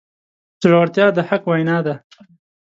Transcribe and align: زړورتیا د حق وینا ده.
زړورتیا 0.61 1.07
د 1.15 1.17
حق 1.29 1.43
وینا 1.51 1.77
ده. 1.85 1.95